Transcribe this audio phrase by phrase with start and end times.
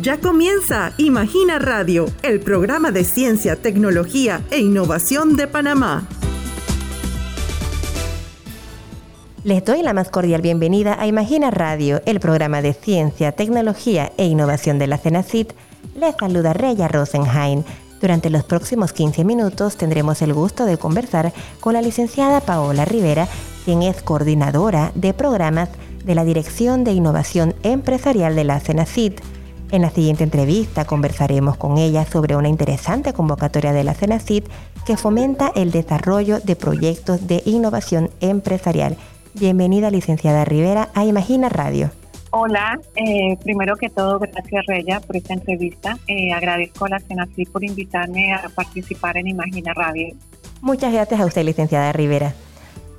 [0.00, 6.08] Ya comienza Imagina Radio, el programa de ciencia, tecnología e innovación de Panamá.
[9.44, 14.24] Les doy la más cordial bienvenida a Imagina Radio, el programa de ciencia, tecnología e
[14.24, 15.52] innovación de la CENACIT.
[15.96, 17.64] Les saluda Reya Rosenheim.
[18.00, 23.28] Durante los próximos 15 minutos tendremos el gusto de conversar con la licenciada Paola Rivera,
[23.66, 25.68] quien es coordinadora de programas
[26.04, 29.20] de la Dirección de Innovación Empresarial de la CENACIT.
[29.72, 34.48] En la siguiente entrevista conversaremos con ella sobre una interesante convocatoria de la CENACIT
[34.84, 38.96] que fomenta el desarrollo de proyectos de innovación empresarial.
[39.34, 41.90] Bienvenida, licenciada Rivera, a Imagina Radio.
[42.32, 45.98] Hola, eh, primero que todo, gracias Reya por esta entrevista.
[46.08, 50.16] Eh, agradezco a la CENACIT por invitarme a participar en Imagina Radio.
[50.60, 52.34] Muchas gracias a usted, licenciada Rivera.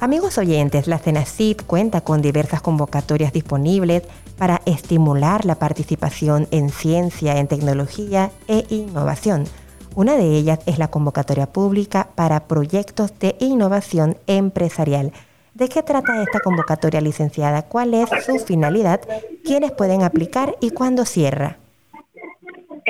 [0.01, 4.01] Amigos oyentes, la CENACIT cuenta con diversas convocatorias disponibles
[4.35, 9.43] para estimular la participación en ciencia, en tecnología e innovación.
[9.93, 15.13] Una de ellas es la convocatoria pública para proyectos de innovación empresarial.
[15.53, 17.61] ¿De qué trata esta convocatoria, licenciada?
[17.61, 19.01] ¿Cuál es su finalidad?
[19.43, 21.60] ¿Quiénes pueden aplicar y cuándo cierra?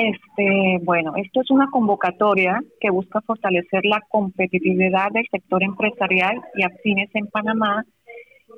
[0.02, 6.64] Este, bueno, esto es una convocatoria que busca fortalecer la competitividad del sector empresarial y
[6.64, 7.84] afines en Panamá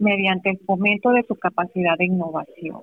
[0.01, 2.81] mediante el fomento de su capacidad de innovación.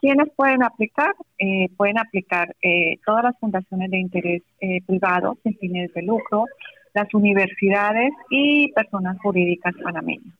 [0.00, 1.14] ¿Quiénes pueden aplicar?
[1.38, 6.46] Eh, pueden aplicar eh, todas las fundaciones de interés eh, privado sin fines de lucro,
[6.94, 10.37] las universidades y personas jurídicas panameñas.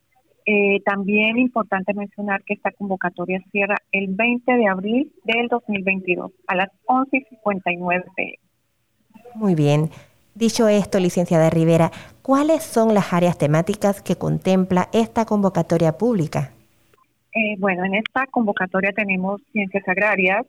[0.50, 6.54] Eh, también importante mencionar que esta convocatoria cierra el 20 de abril del 2022 a
[6.54, 8.38] las 11.59 pm.
[9.34, 9.90] Muy bien.
[10.34, 11.90] Dicho esto, licenciada Rivera,
[12.22, 16.54] ¿cuáles son las áreas temáticas que contempla esta convocatoria pública?
[17.34, 20.46] Eh, bueno, en esta convocatoria tenemos ciencias agrarias,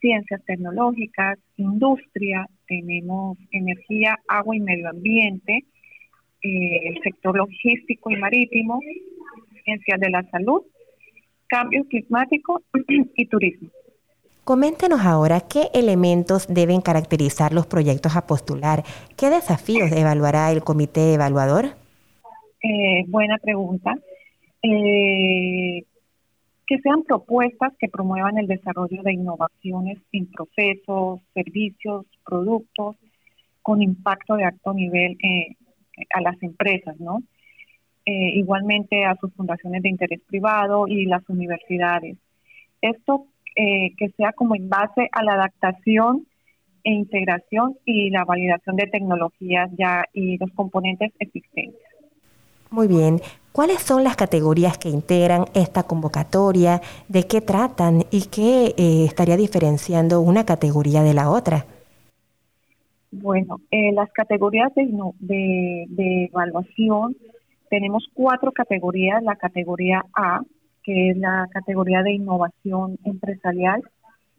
[0.00, 5.62] ciencias tecnológicas, industria, tenemos energía, agua y medio ambiente,
[6.42, 8.80] eh, el sector logístico y marítimo,
[9.68, 10.62] ciencias de la salud,
[11.46, 12.62] cambio climático
[13.16, 13.68] y turismo.
[14.44, 18.82] Coméntenos ahora qué elementos deben caracterizar los proyectos a postular.
[19.18, 21.66] ¿Qué desafíos evaluará el comité evaluador?
[22.62, 23.94] Eh, buena pregunta.
[24.62, 25.84] Eh,
[26.66, 32.96] que sean propuestas que promuevan el desarrollo de innovaciones en procesos, servicios, productos
[33.62, 35.56] con impacto de alto nivel eh,
[36.14, 37.22] a las empresas, ¿no?
[38.10, 42.16] Eh, igualmente a sus fundaciones de interés privado y las universidades.
[42.80, 46.26] Esto eh, que sea como en base a la adaptación
[46.84, 51.82] e integración y la validación de tecnologías ya y los componentes existentes.
[52.70, 53.20] Muy bien.
[53.52, 56.80] ¿Cuáles son las categorías que integran esta convocatoria?
[57.08, 58.04] ¿De qué tratan?
[58.10, 61.66] ¿Y qué eh, estaría diferenciando una categoría de la otra?
[63.10, 67.14] Bueno, las categorías de, de evaluación
[67.68, 69.22] tenemos cuatro categorías.
[69.22, 70.40] La categoría A,
[70.82, 73.82] que es la categoría de innovación empresarial,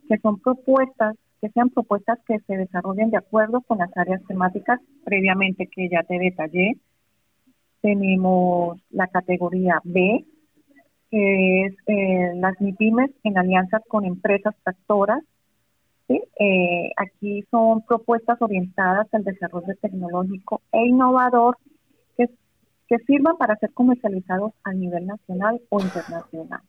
[0.07, 4.79] que son propuestas, que sean propuestas que se desarrollen de acuerdo con las áreas temáticas
[5.05, 6.77] previamente que ya te detallé.
[7.81, 10.25] Tenemos la categoría B,
[11.11, 15.23] que es eh, las MIPIMES en alianzas con empresas tractoras.
[16.09, 21.57] Eh, aquí son propuestas orientadas al desarrollo tecnológico e innovador
[22.89, 26.61] que sirvan para ser comercializados a nivel nacional o internacional.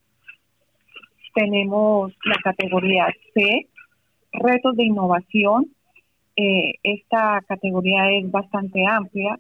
[1.35, 3.69] Tenemos la categoría C,
[4.33, 5.67] retos de innovación.
[6.37, 9.39] Eh, esta categoría es bastante amplia.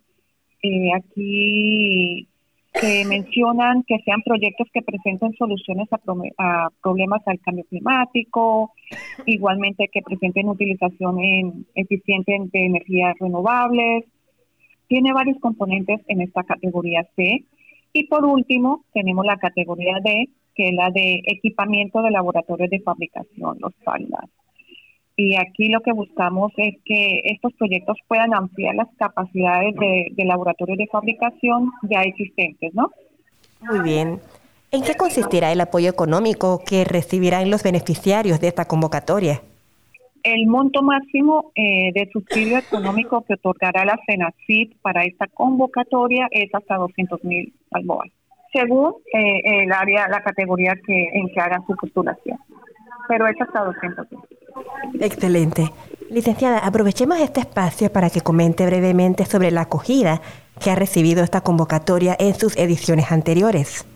[0.62, 2.26] Eh, aquí
[2.74, 6.00] se mencionan que sean proyectos que presenten soluciones a,
[6.38, 8.72] a, problemas al cambio climático,
[9.26, 14.04] igualmente que presenten utilización en, eficiente de energías renovables,
[14.90, 17.44] tiene varios componentes en esta categoría C.
[17.92, 22.80] Y por último, tenemos la categoría D, que es la de equipamiento de laboratorios de
[22.80, 24.28] fabricación, los FALDAS.
[25.14, 30.24] Y aquí lo que buscamos es que estos proyectos puedan ampliar las capacidades de, de
[30.24, 32.90] laboratorios de fabricación ya existentes, ¿no?
[33.60, 34.18] Muy bien.
[34.72, 39.40] ¿En qué consistirá el apoyo económico que recibirán los beneficiarios de esta convocatoria?
[40.22, 46.54] El monto máximo eh, de subsidio económico que otorgará la FENACID para esta convocatoria es
[46.54, 48.10] hasta 200 mil balboas,
[48.52, 52.38] según eh, el área, la categoría que, en que hagan su postulación.
[53.08, 54.20] Pero es hasta 200 mil.
[55.00, 55.70] Excelente.
[56.10, 60.20] Licenciada, aprovechemos este espacio para que comente brevemente sobre la acogida
[60.62, 63.86] que ha recibido esta convocatoria en sus ediciones anteriores.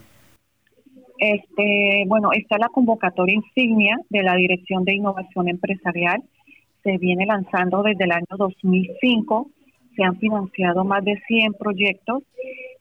[1.19, 6.23] Este, bueno, está la convocatoria insignia de la Dirección de Innovación Empresarial.
[6.83, 9.51] Se viene lanzando desde el año 2005.
[9.97, 12.23] Se han financiado más de 100 proyectos.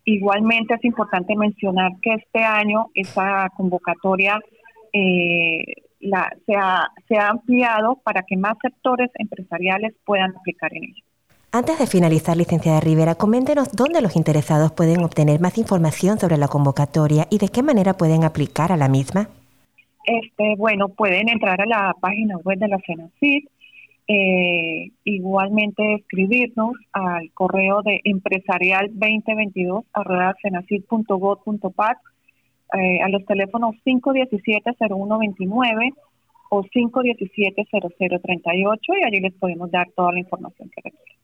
[0.06, 4.40] Igualmente es importante mencionar que este año esa convocatoria
[4.92, 5.64] eh,
[6.02, 11.04] la, se, ha, se ha ampliado para que más sectores empresariales puedan aplicar en ello.
[11.56, 16.48] Antes de finalizar, licenciada Rivera, coméntenos dónde los interesados pueden obtener más información sobre la
[16.48, 19.30] convocatoria y de qué manera pueden aplicar a la misma.
[20.04, 23.46] Este, bueno, pueden entrar a la página web de la CENACID,
[24.08, 29.86] eh, igualmente escribirnos al correo de empresarial 2022
[32.74, 35.94] eh, a los teléfonos 517-0129
[36.50, 41.23] o 517-0038 y allí les podemos dar toda la información que requieren.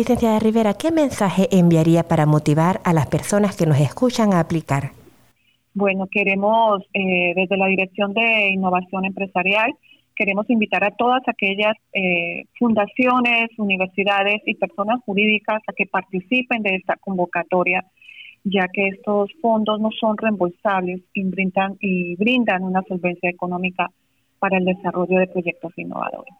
[0.00, 4.92] Licenciada Rivera, ¿qué mensaje enviaría para motivar a las personas que nos escuchan a aplicar?
[5.74, 9.70] Bueno, queremos, eh, desde la Dirección de Innovación Empresarial,
[10.16, 16.76] queremos invitar a todas aquellas eh, fundaciones, universidades y personas jurídicas a que participen de
[16.76, 17.84] esta convocatoria,
[18.42, 23.90] ya que estos fondos no son reembolsables y brindan, y brindan una solvencia económica
[24.38, 26.39] para el desarrollo de proyectos innovadores.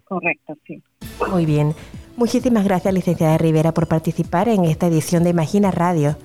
[0.04, 0.84] Correcto, sí.
[1.32, 1.74] Muy bien.
[2.18, 6.16] Muchísimas gracias, licenciada Rivera, por participar en esta edición de Imagina Radio.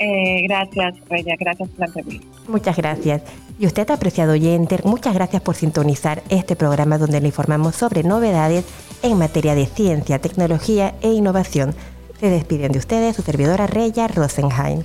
[0.00, 1.36] Eh, gracias, Raya.
[1.38, 2.26] Gracias por la entrevista.
[2.48, 3.22] Muchas gracias.
[3.58, 8.64] Y usted, apreciado oyente, muchas gracias por sintonizar este programa donde le informamos sobre novedades
[9.02, 11.74] en materia de ciencia, tecnología e innovación.
[12.18, 14.84] Se despiden de ustedes su servidora Reya Rosenheim.